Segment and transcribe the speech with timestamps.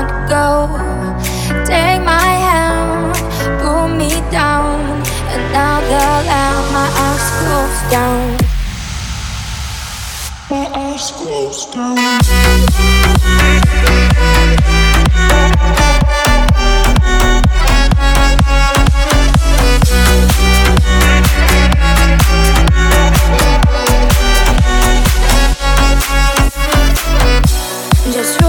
[0.00, 1.64] want to go.
[1.64, 3.14] Take my hand,
[3.60, 4.80] pull me down,
[5.32, 8.36] and now the lamp, my eyes close down.
[10.50, 11.96] My eyes close down.
[28.12, 28.39] just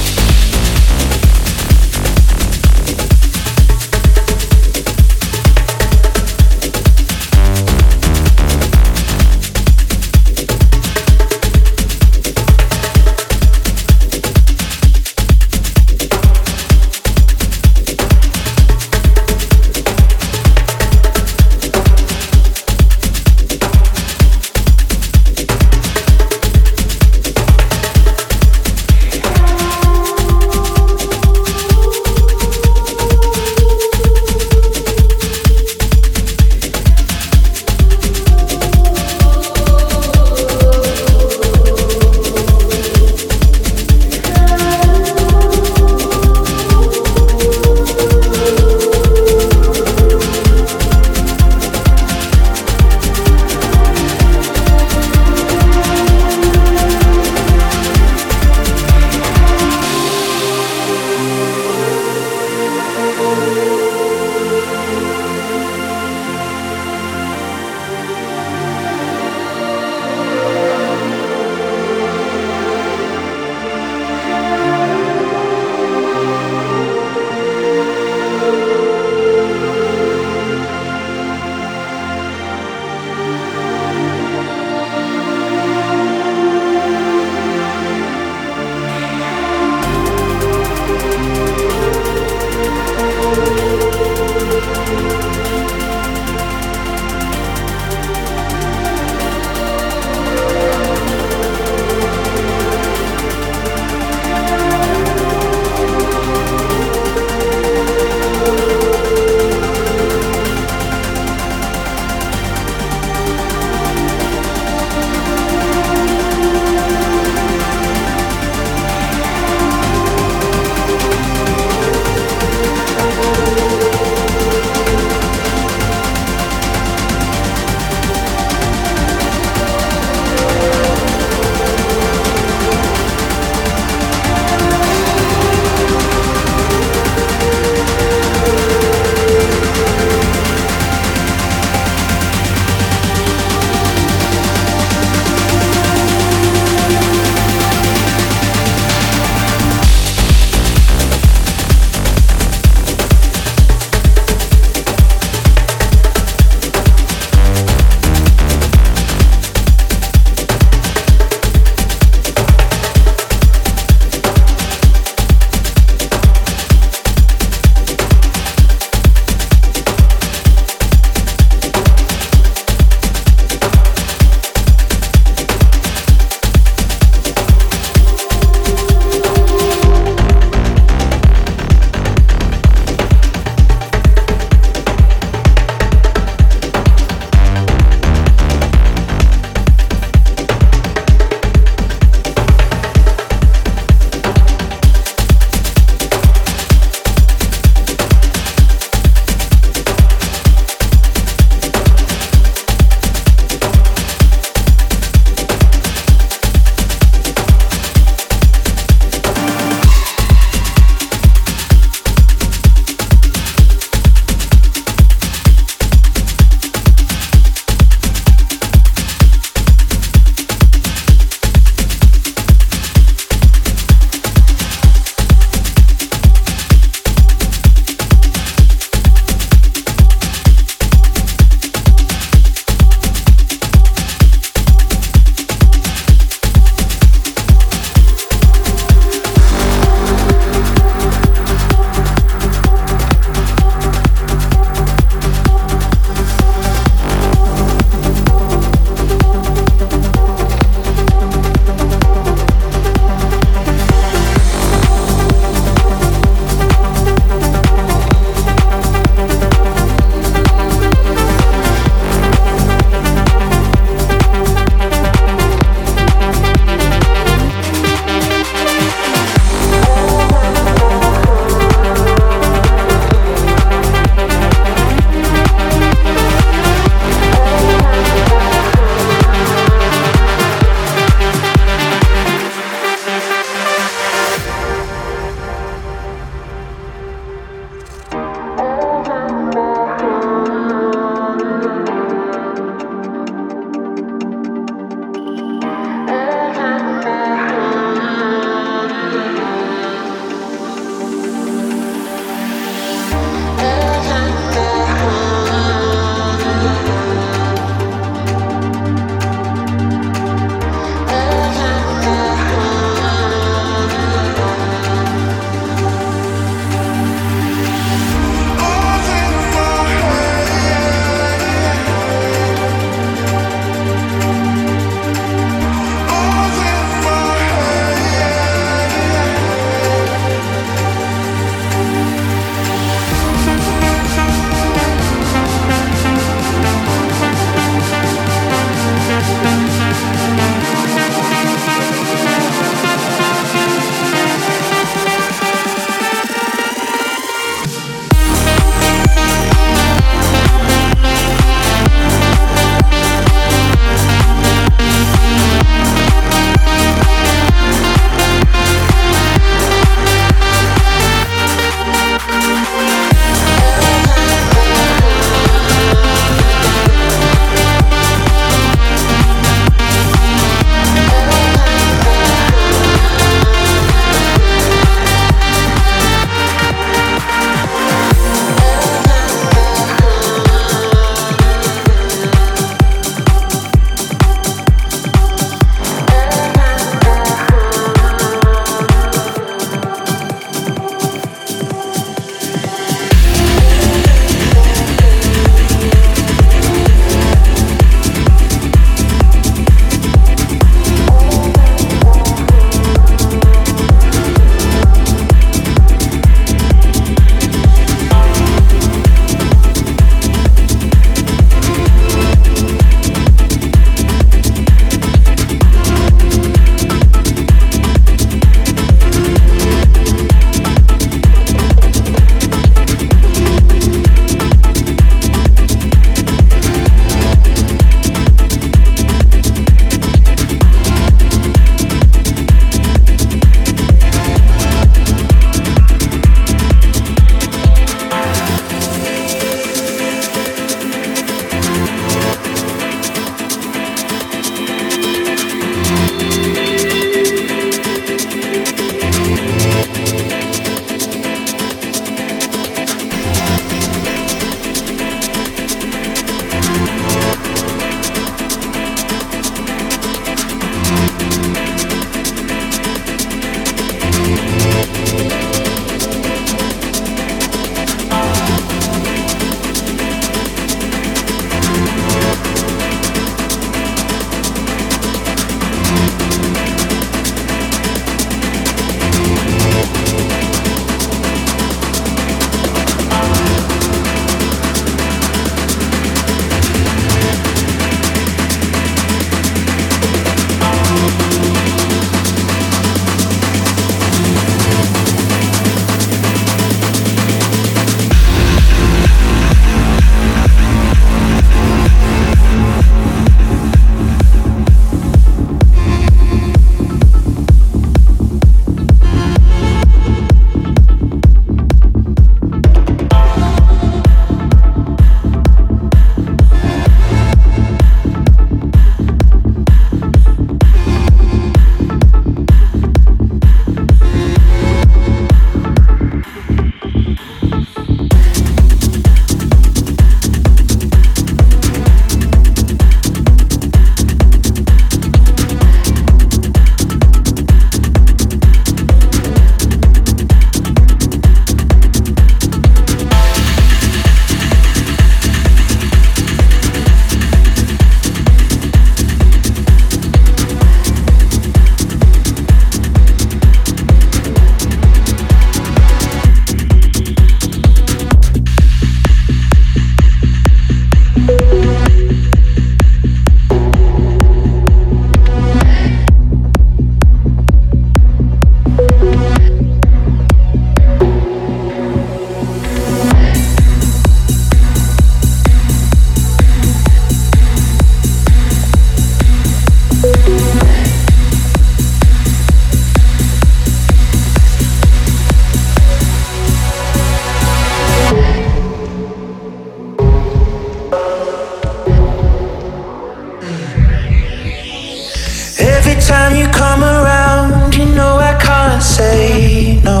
[596.08, 600.00] time you come around, you know I can't say no.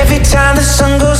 [0.00, 1.11] Every time the sun goes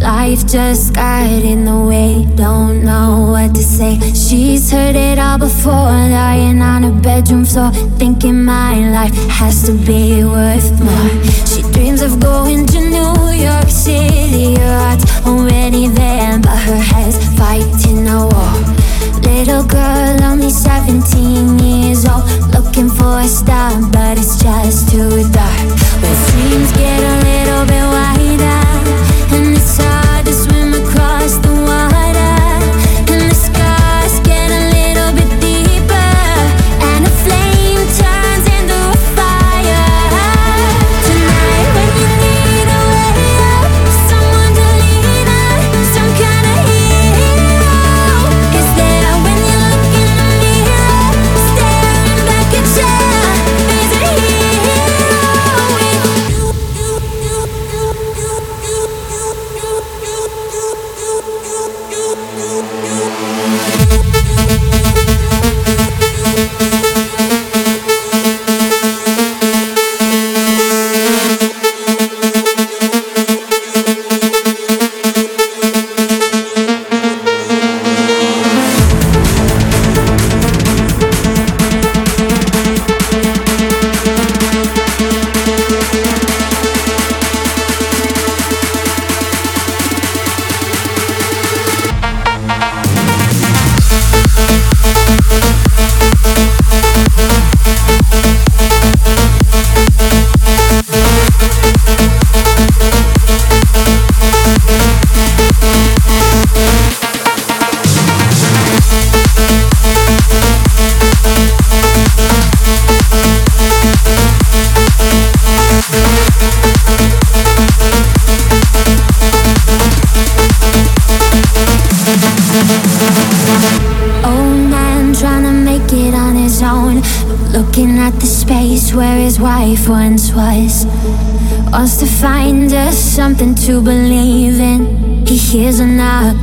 [0.00, 3.98] Life just got in the way, don't know what to say.
[4.14, 9.72] She's heard it all before, lying on her bedroom floor, thinking my life has to
[9.72, 11.08] be worth more.
[11.46, 17.18] She dreams of going to New York City, her heart's already there, but her head's
[17.36, 18.54] fighting a war.
[19.22, 22.24] Little girl, only 17 years old,
[22.78, 25.68] looking for a star, but it's just too dark.
[26.00, 29.97] When dreams get a little bit wider, and it's hard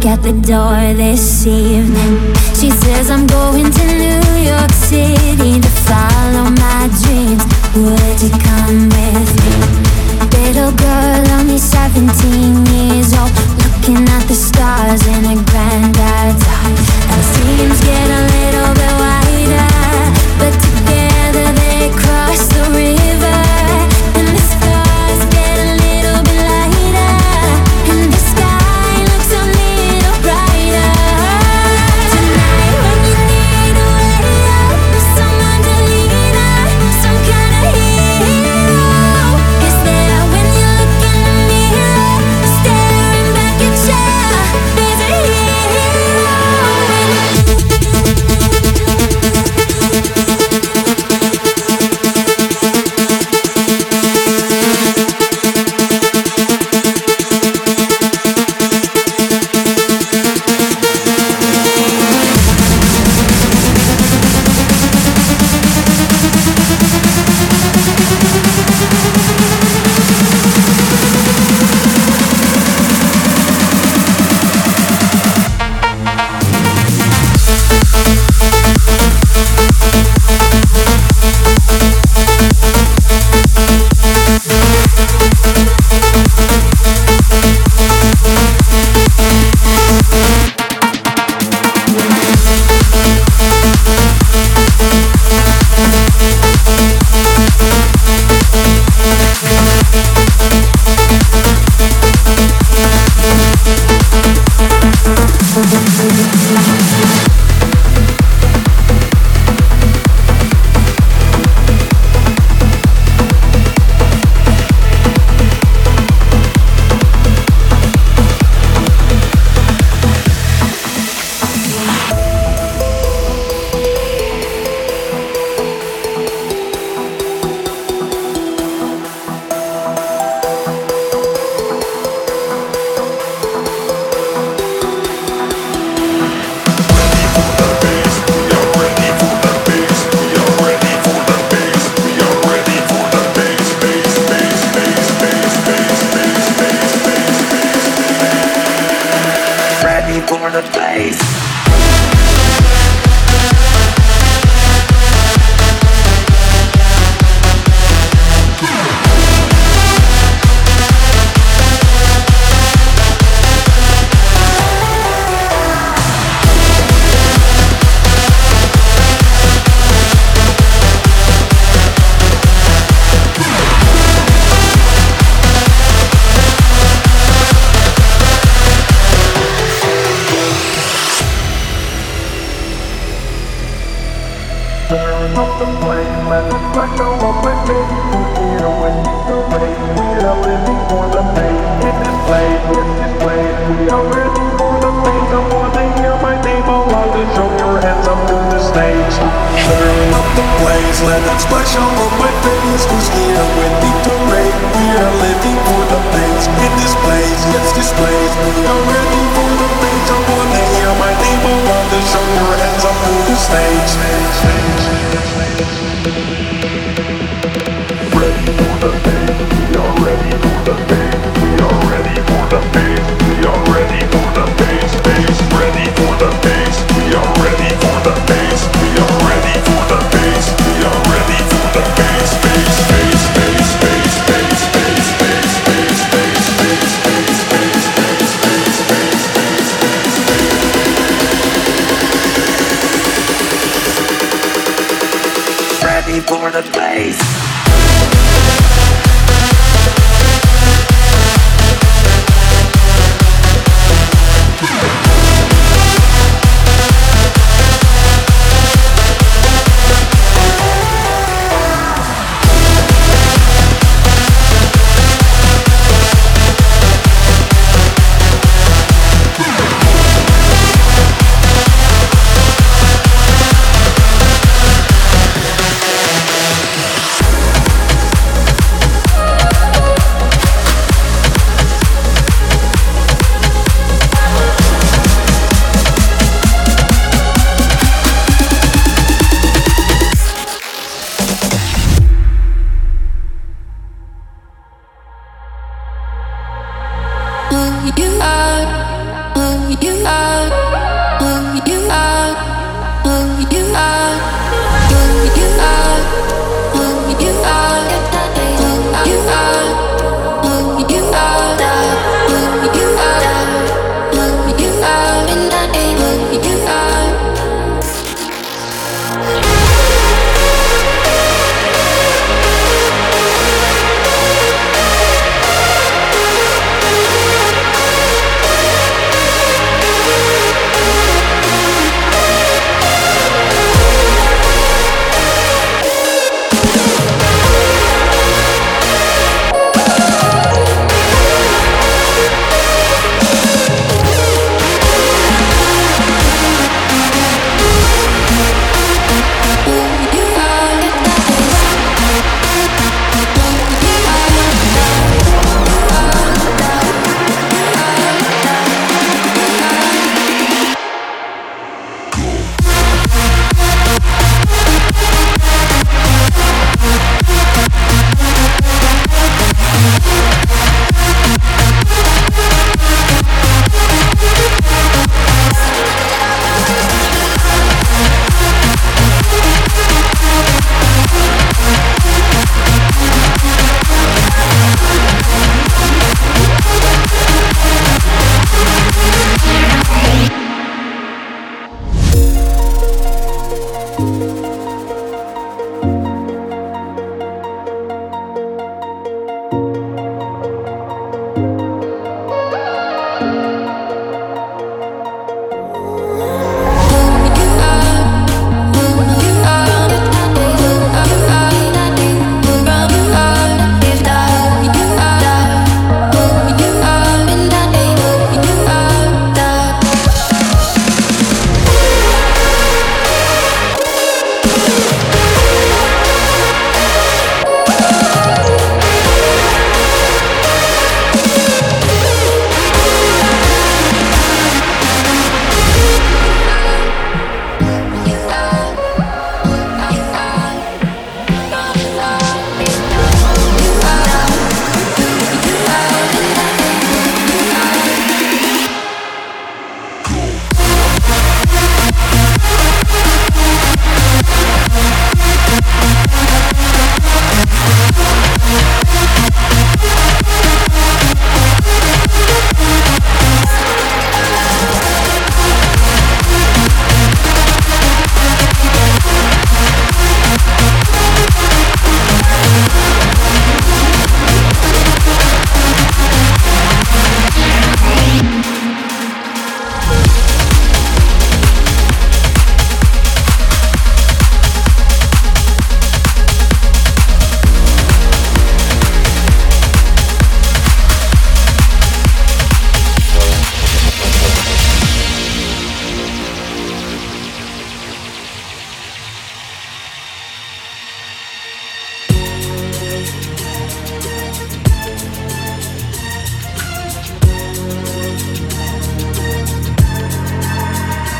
[0.07, 2.35] at the door this evening.
[2.53, 7.41] She says, I'm going to New York City to follow my dreams.
[7.73, 9.55] Would you come with me?
[10.37, 13.33] Little girl, only 17 years old,
[13.65, 15.37] looking at the stars in a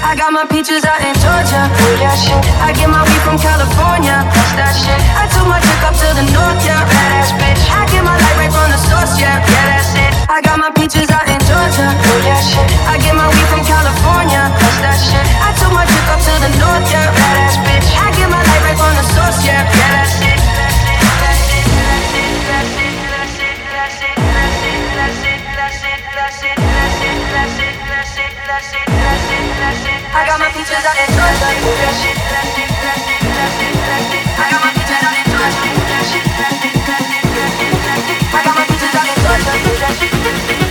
[0.06, 1.66] I got my peaches out in Georgia.
[1.98, 2.38] Yeah, shit.
[2.62, 4.22] I get my weed from California.
[4.22, 5.02] That's that shit.
[5.18, 6.86] I took my chick up to the north, yeah.
[6.86, 7.62] Badass bitch.
[7.74, 9.42] I get my light right from the source, yeah.
[9.42, 10.14] Yeah, that's it.
[10.30, 11.90] I got my peaches out in Georgia.
[12.22, 12.70] Yeah, shit.
[12.86, 14.46] I get my weed from California.
[14.54, 15.26] That's that shit.
[15.42, 17.10] I took my chick up to the north, yeah.
[17.10, 17.90] Badass bitch.
[17.98, 19.66] I get my light right from the source, yeah.
[19.66, 20.46] Yeah, that's it.
[30.16, 31.44] I got my peaches out in Georgia.
[34.40, 35.60] I got my peaches out in Georgia.
[38.32, 39.16] I got my peaches out in.
[40.48, 40.65] I've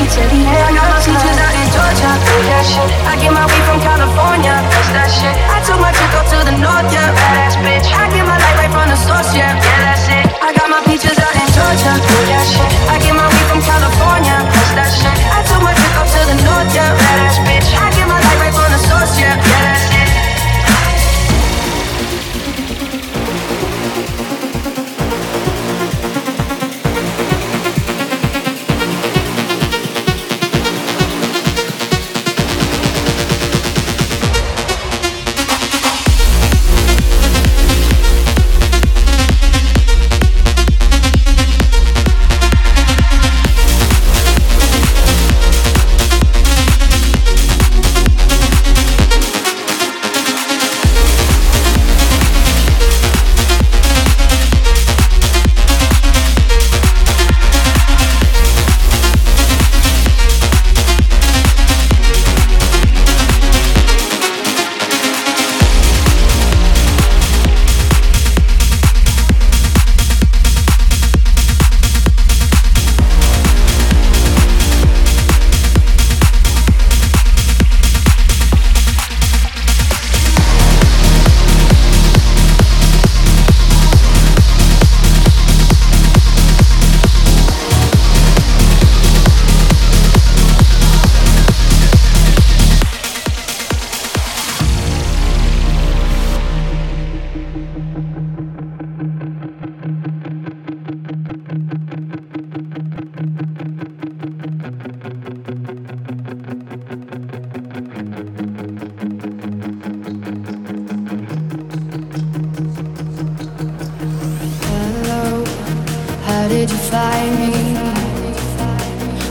[0.00, 2.12] Ocean to the end out in Georgia,
[2.48, 2.88] that shit.
[3.04, 4.56] I get my weed from California,
[4.96, 5.36] that shit.
[5.52, 8.56] I took my chick up to the north, yeah, badass bitch I get my light
[8.64, 11.92] right from the source, yeah, yeah, that's it I got my peaches out in Georgia,
[12.00, 12.70] that shit.
[12.88, 14.40] I get my weed from California,
[14.72, 15.16] that shit.
[15.36, 18.38] I took my chick up to the north, yeah, badass bitch I get my light
[18.40, 19.36] right from the source, yeah,
[116.90, 117.54] find me?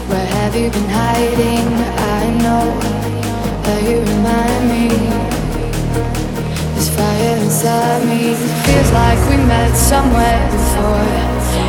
[0.08, 1.68] Where have you been hiding?
[2.18, 2.66] I know
[3.66, 4.88] that you remind me.
[6.76, 8.34] This fire inside me
[8.64, 11.12] feels like we met somewhere before.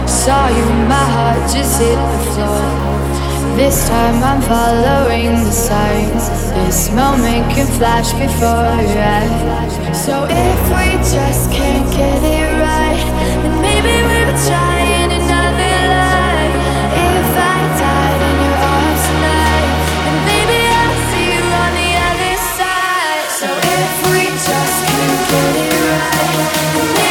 [0.06, 2.62] Saw you, my heart just hit the floor.
[3.58, 6.24] This time I'm following the signs.
[6.54, 9.74] This moment can flash before your eyes.
[10.06, 10.86] So if we
[11.16, 13.02] just can't get it right,
[13.42, 14.09] then maybe.
[25.30, 27.09] Get it right.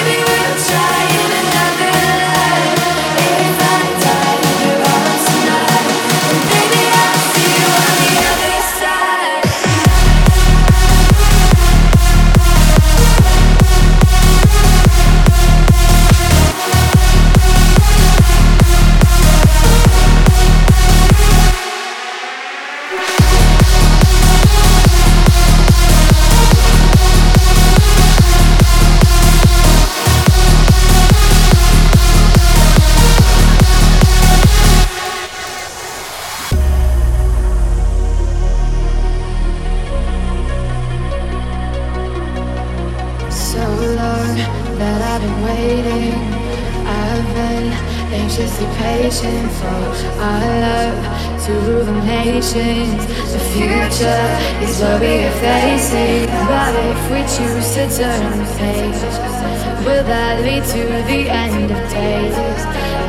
[61.04, 62.36] the end of days.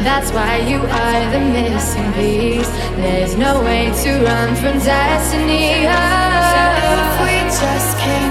[0.05, 2.71] That's why you are the missing piece.
[2.97, 5.87] There's no way to run from destiny.
[5.87, 8.30] Oh, if we just came.